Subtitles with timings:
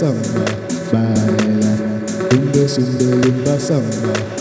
[0.00, 0.44] samba,
[0.92, 1.72] baila.
[2.28, 4.39] Tumbe sumbe lumba samba.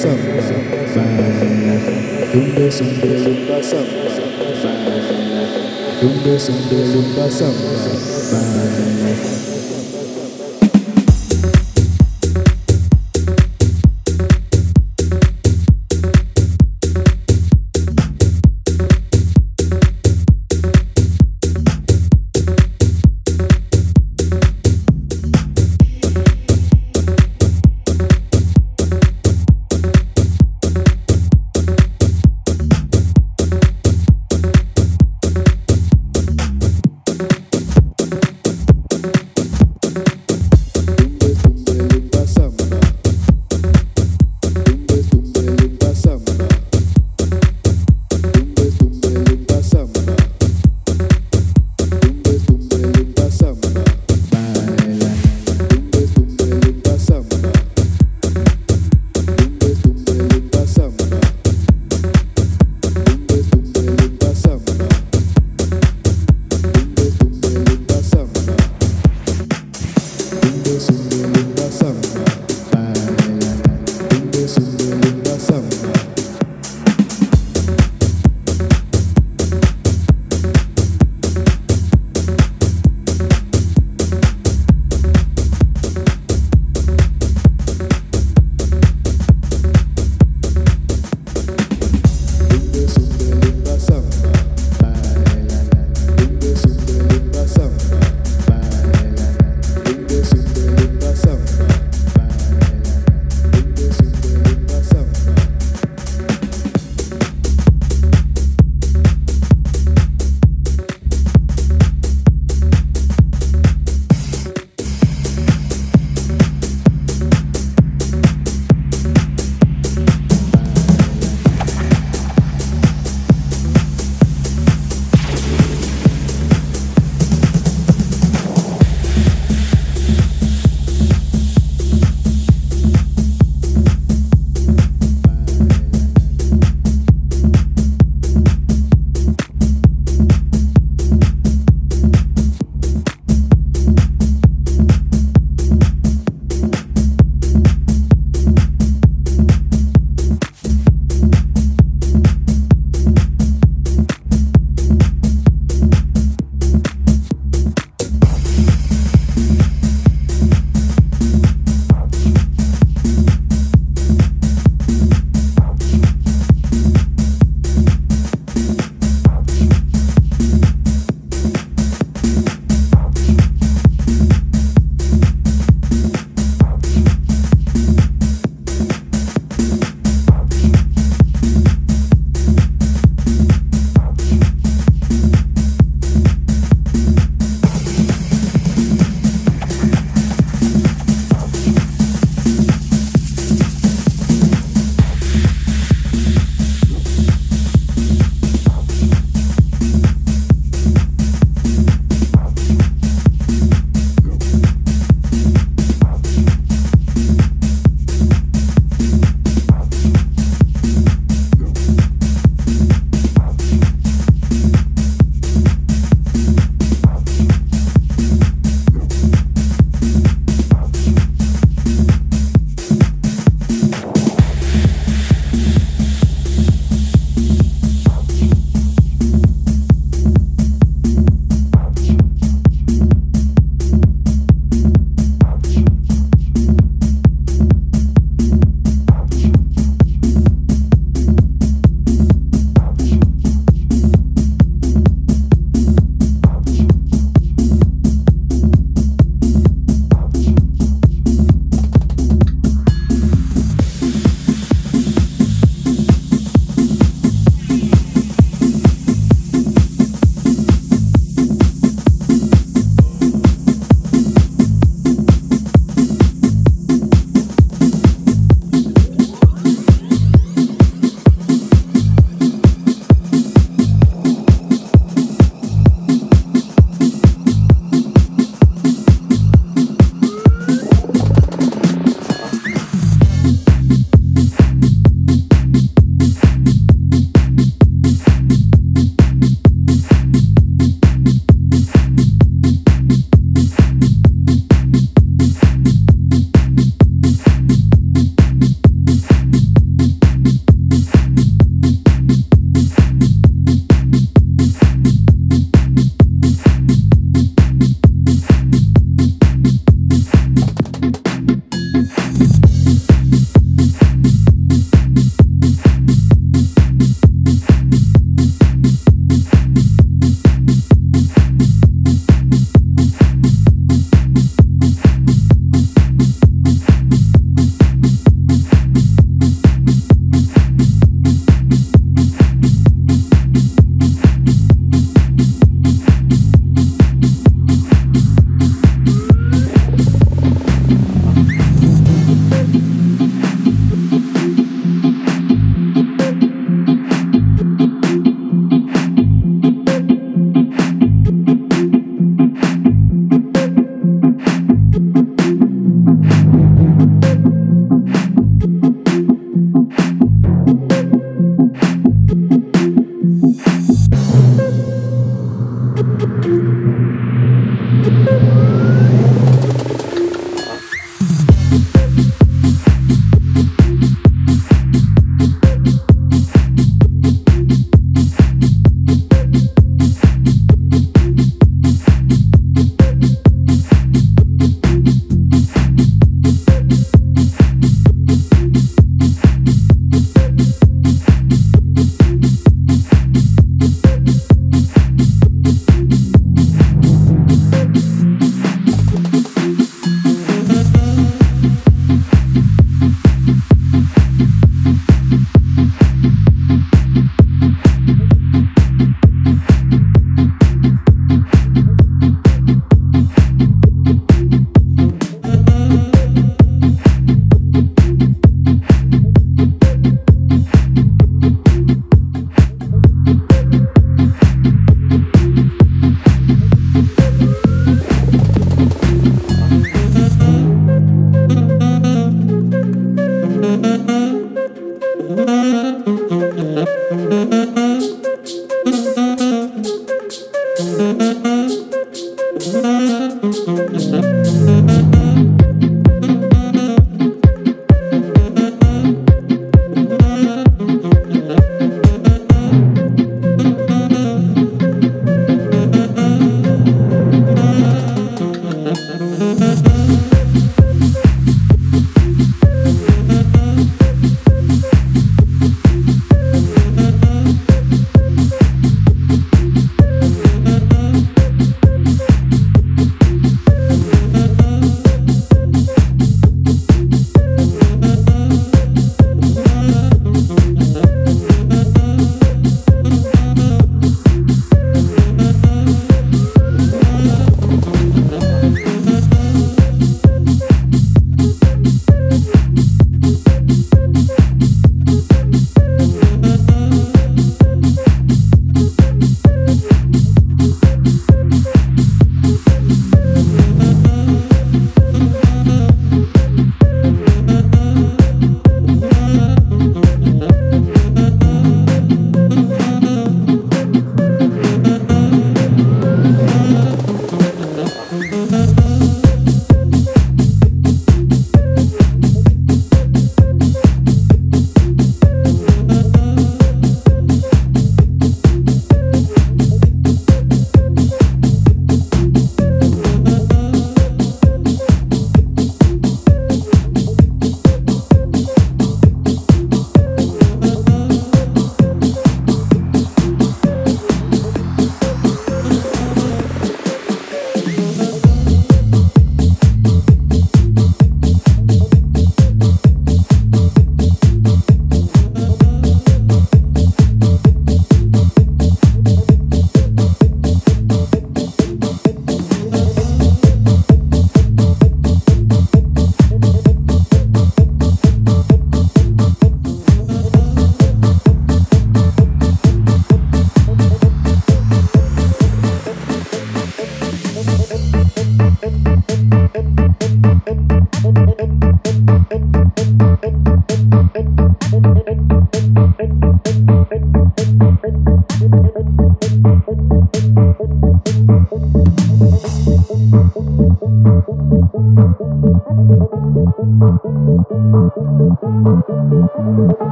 [0.00, 0.42] samba
[2.32, 4.10] Tumbe sumbe lumba samba
[6.00, 8.89] Tumbe sumbe lumba samba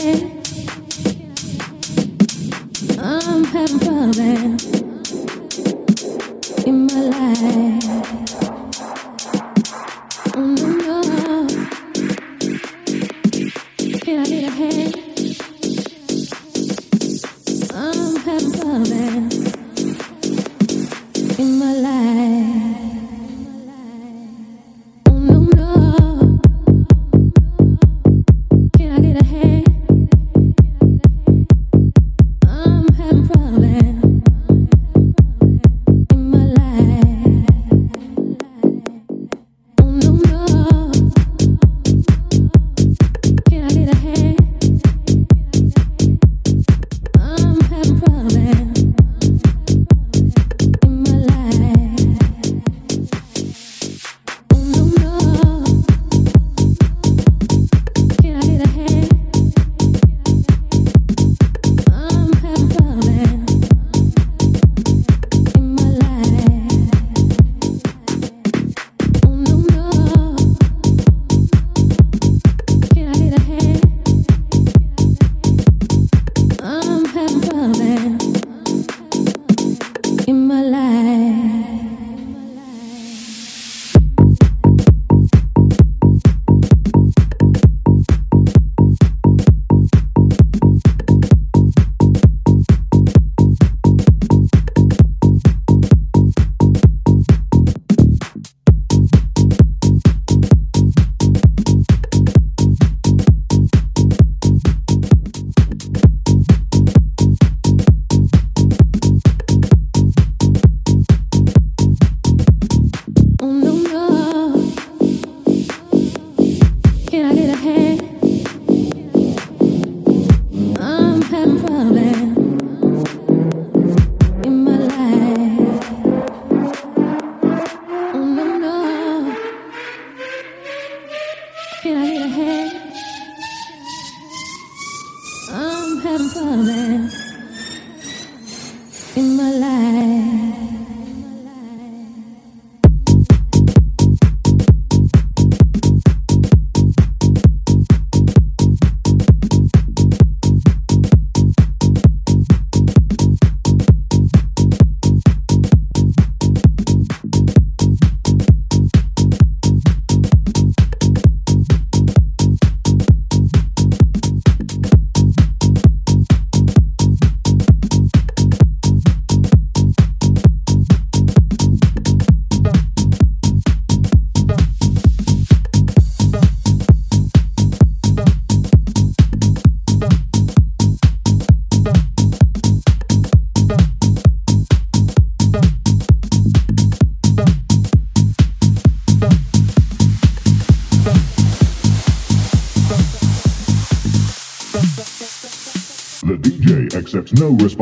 [0.00, 0.31] head.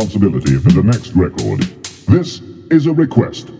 [0.00, 1.60] Responsibility for the next record.
[2.08, 2.40] This
[2.70, 3.59] is a request.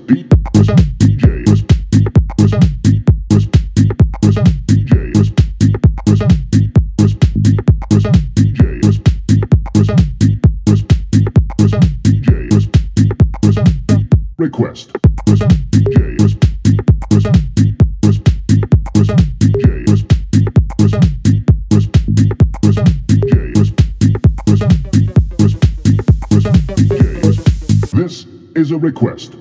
[29.01, 29.40] Request.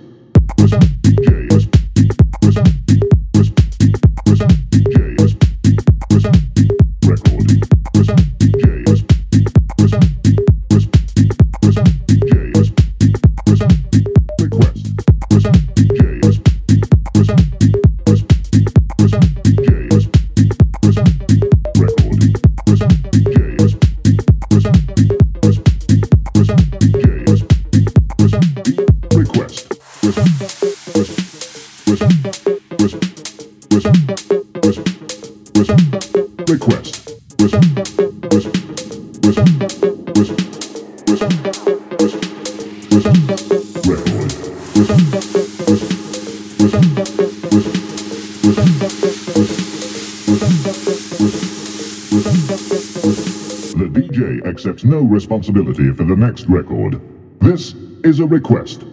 [55.29, 56.99] Responsibility for the next record.
[57.39, 58.83] This is a request.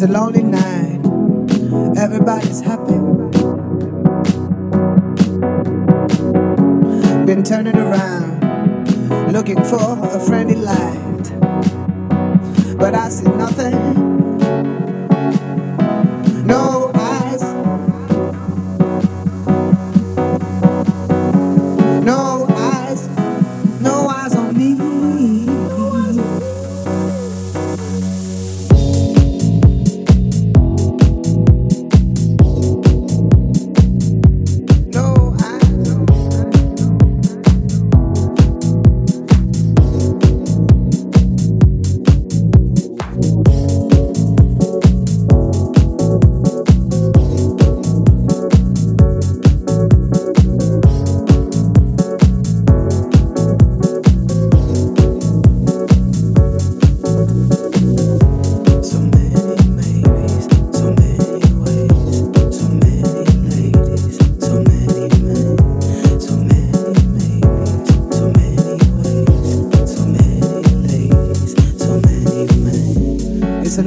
[0.00, 1.00] It's a lonely night.
[1.98, 2.92] Everybody's happy.
[7.26, 8.17] Been turning around.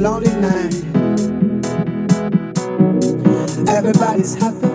[0.02, 0.74] lonely night.
[3.68, 4.71] Everybody's happy.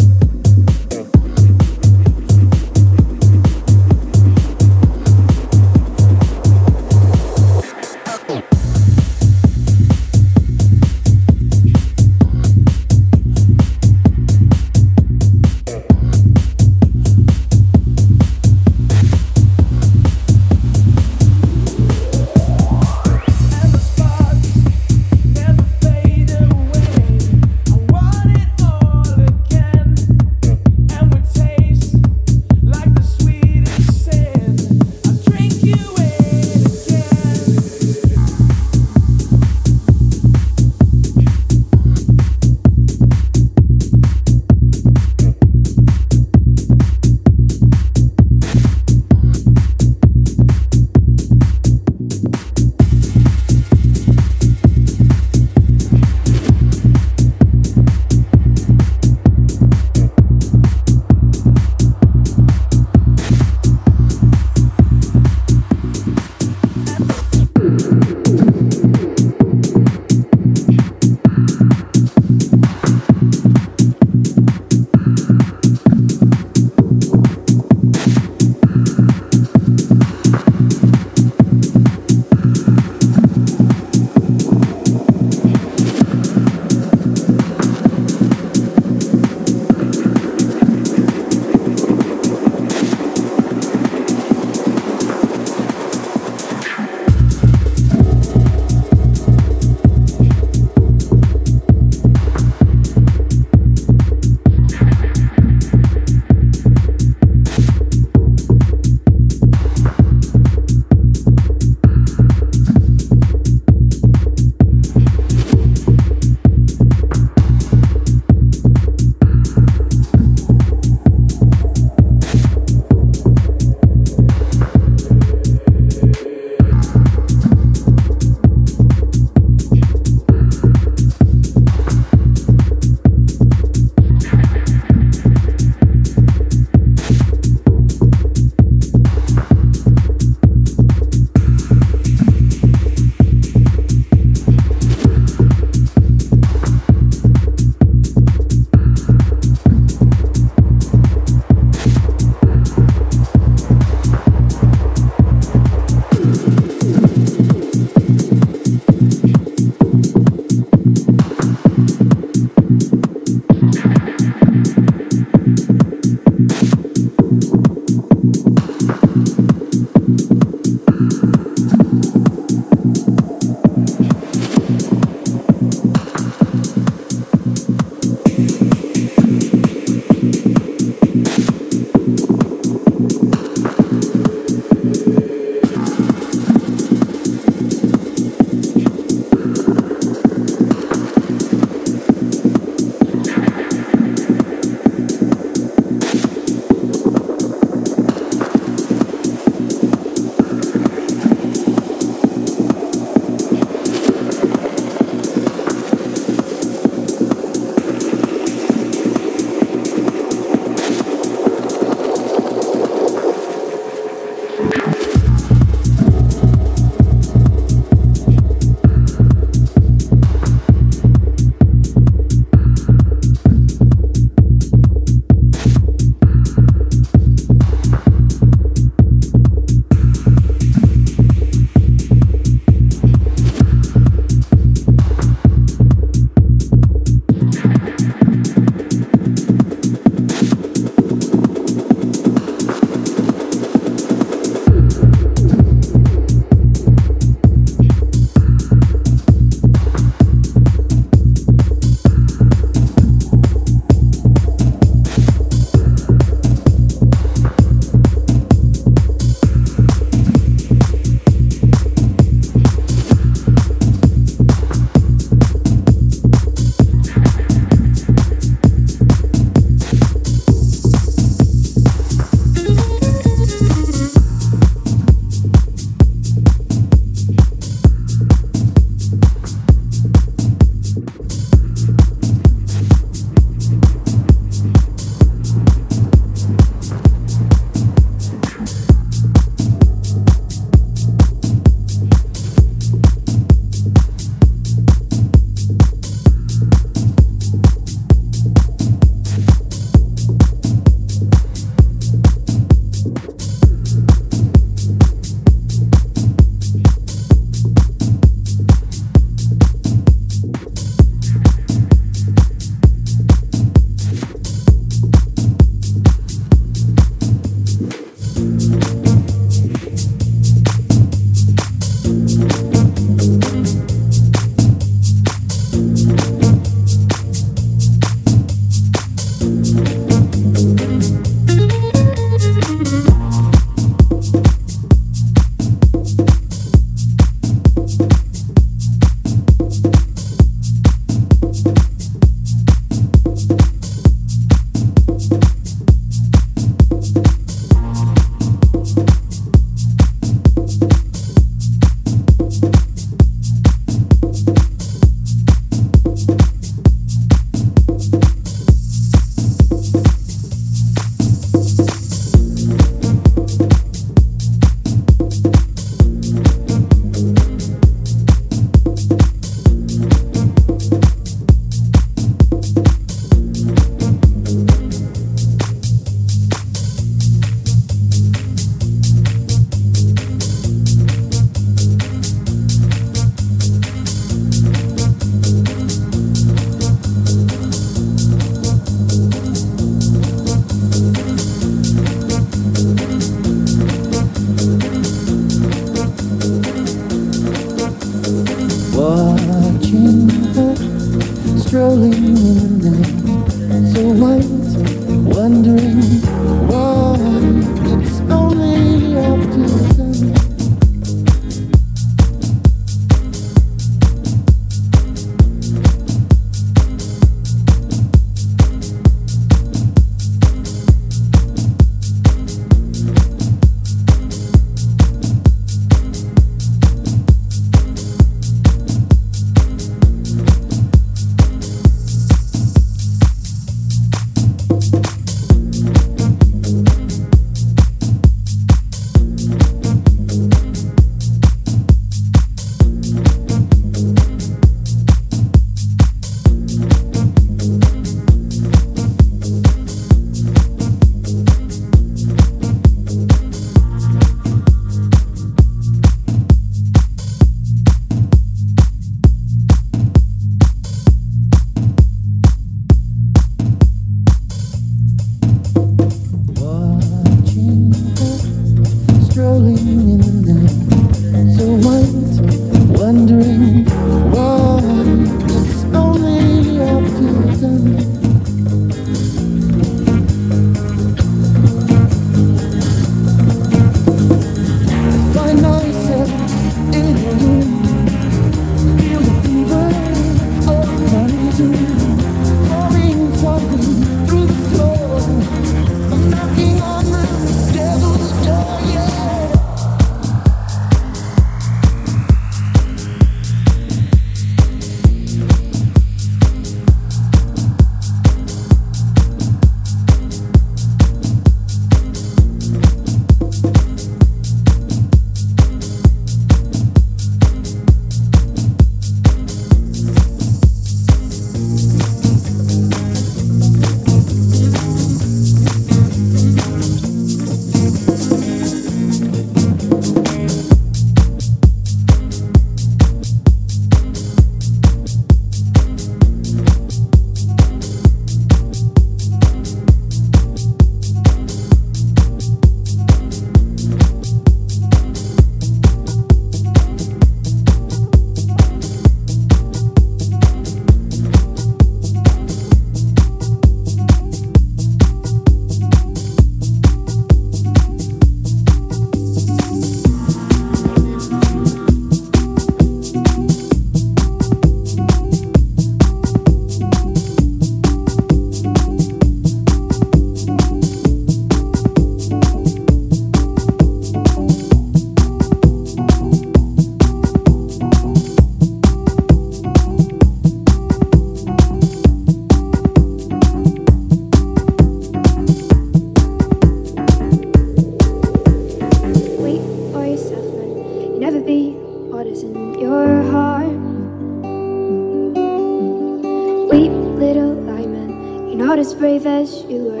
[599.01, 600.00] brave as you were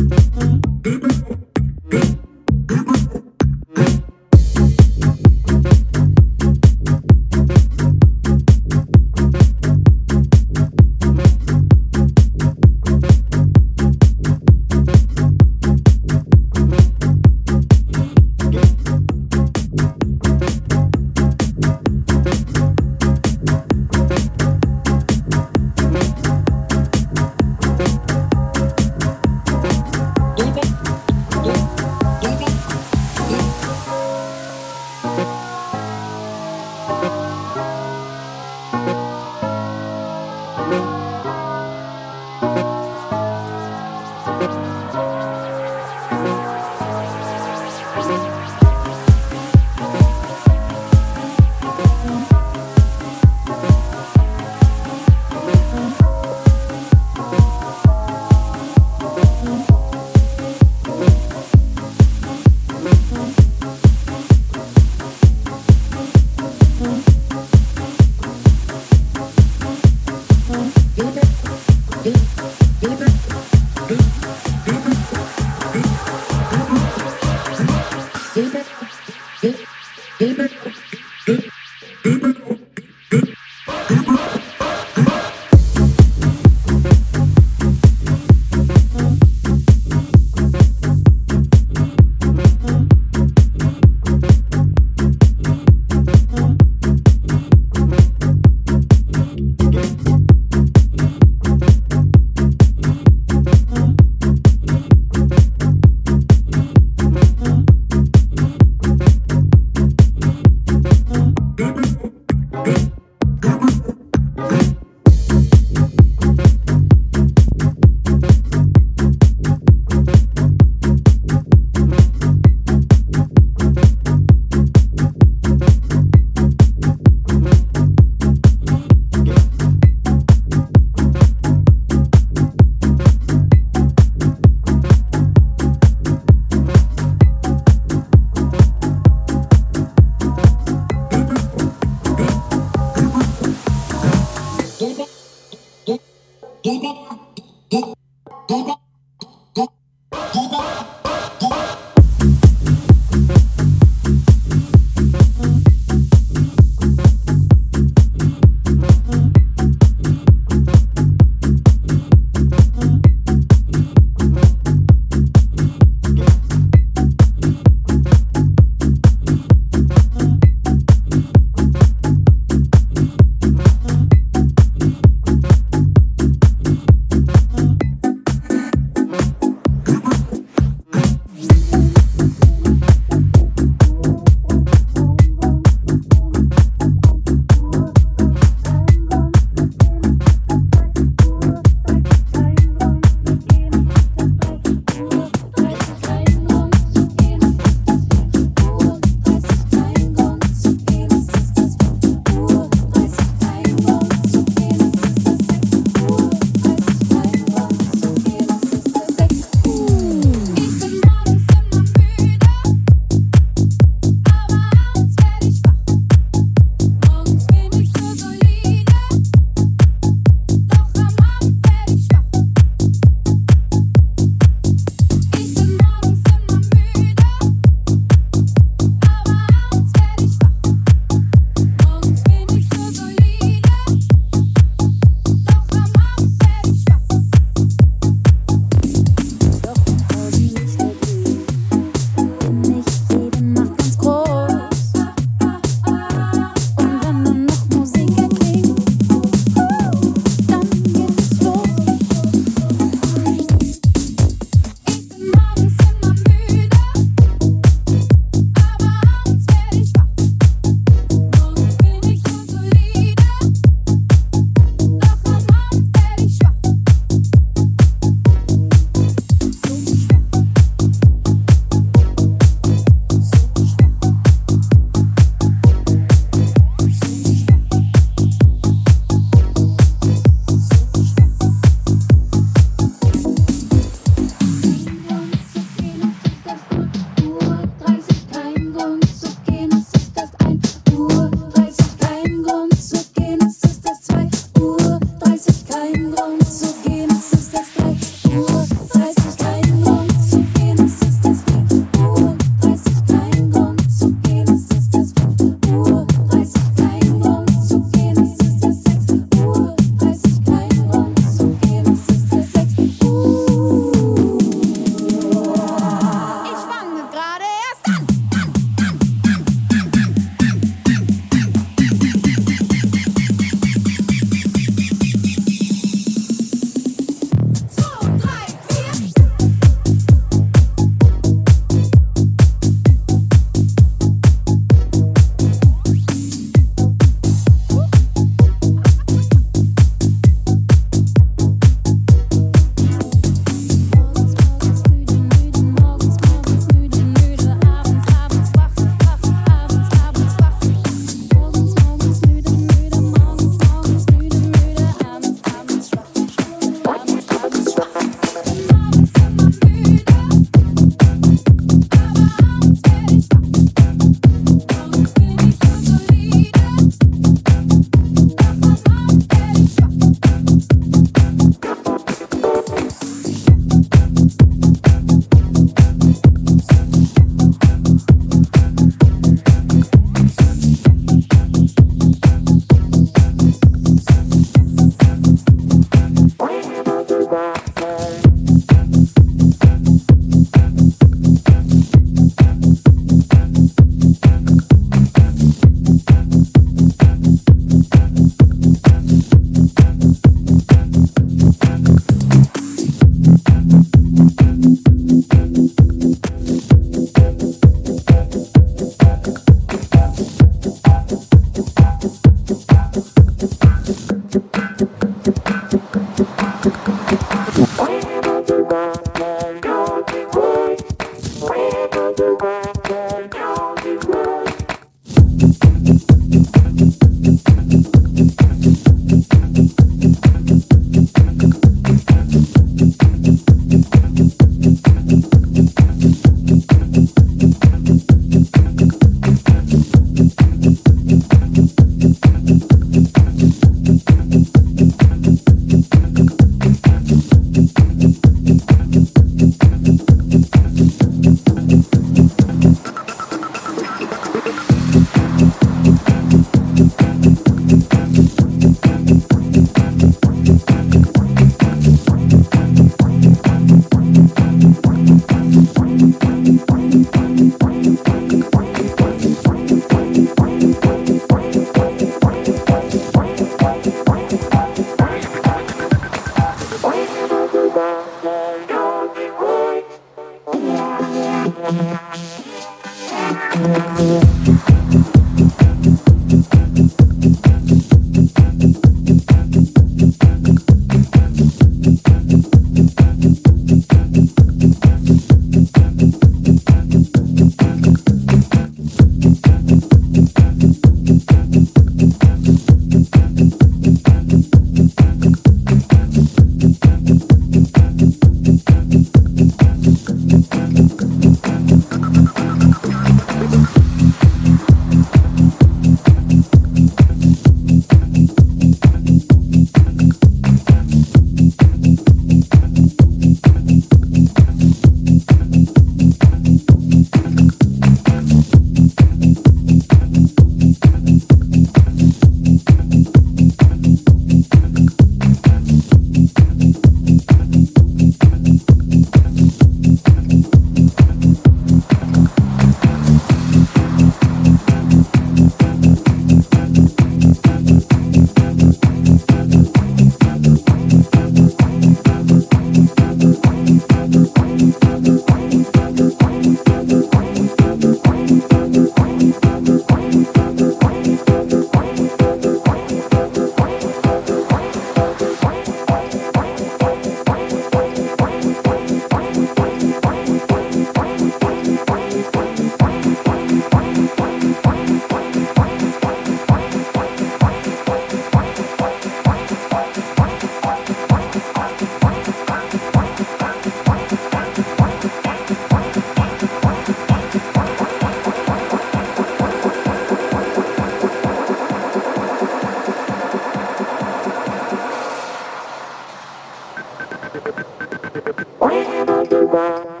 [599.66, 600.00] Thank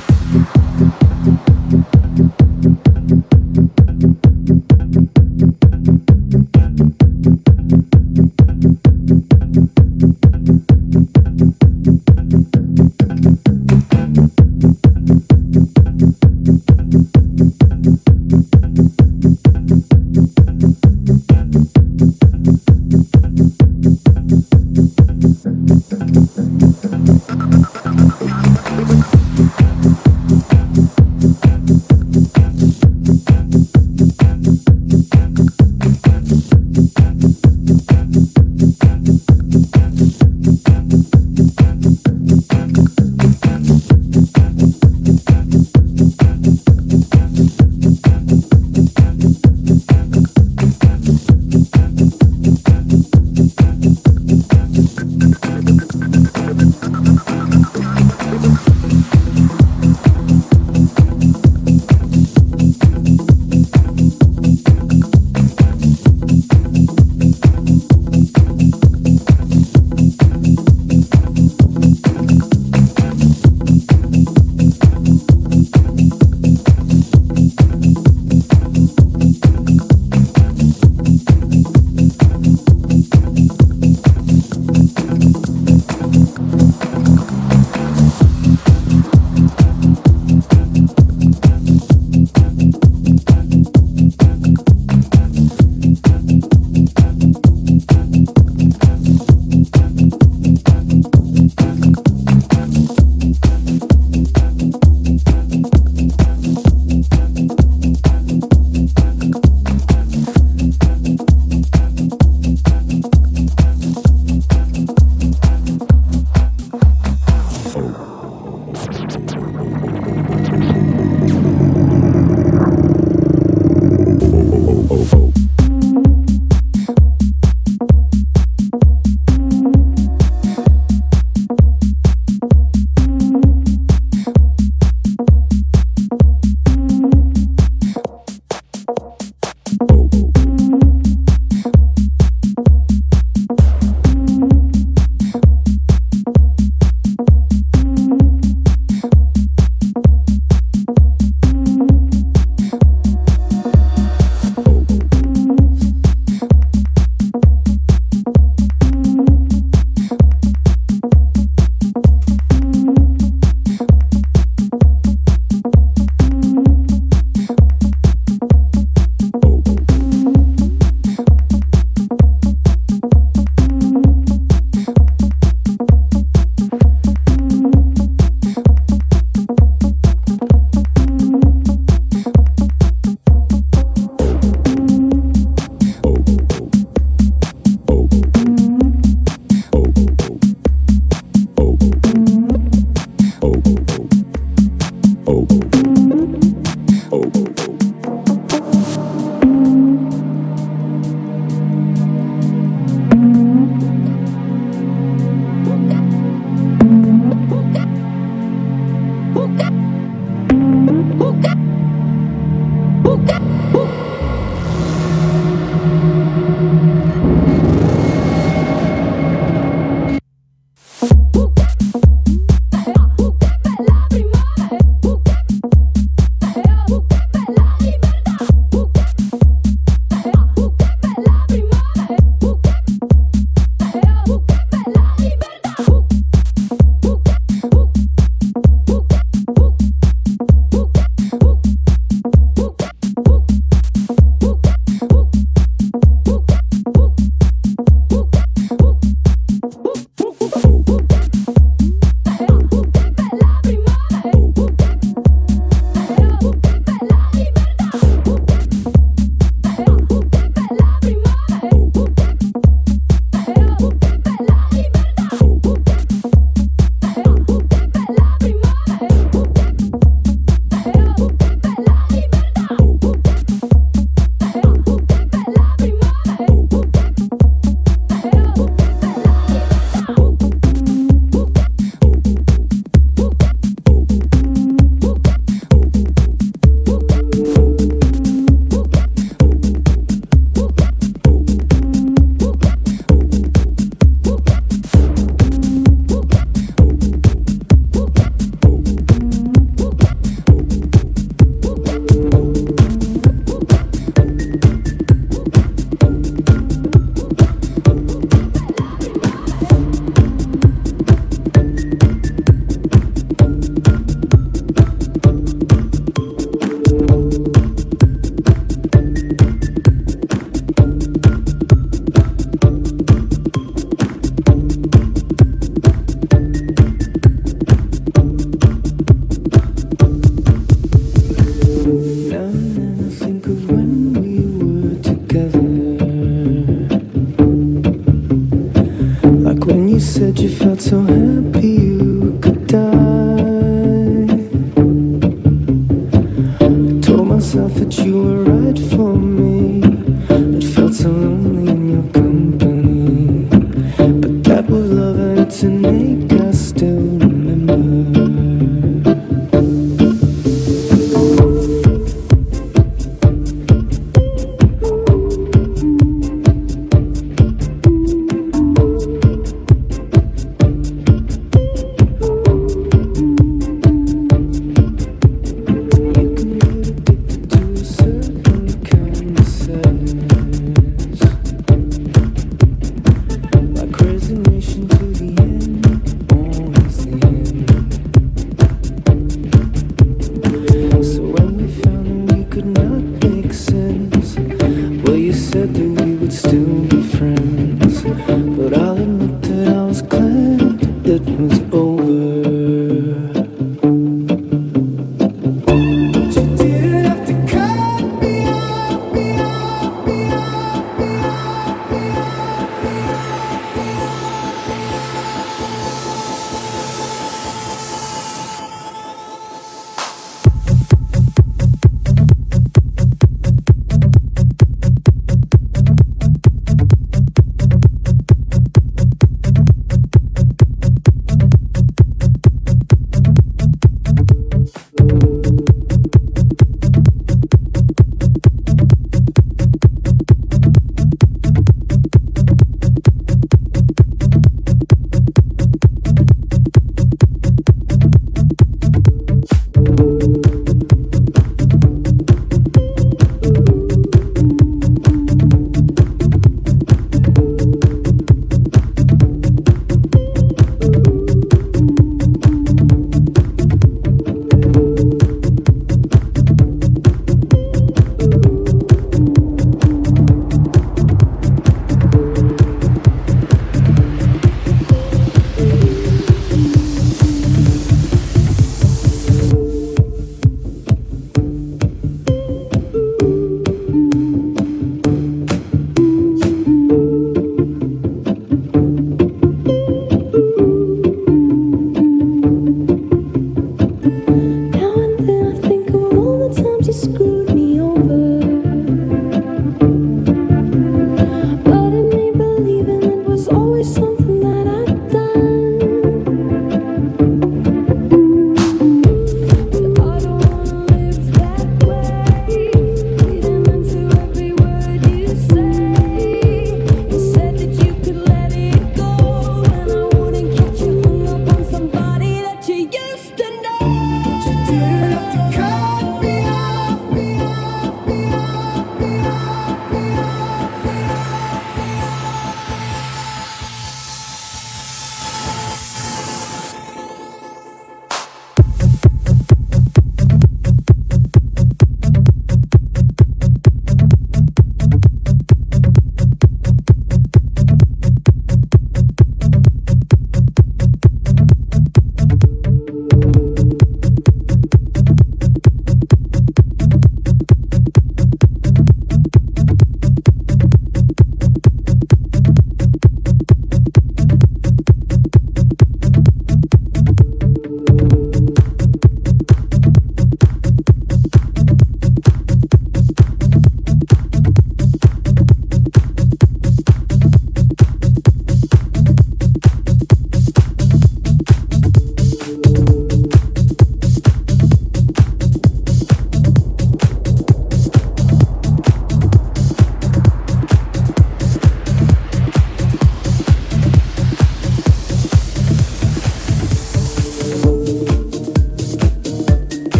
[0.00, 0.19] you.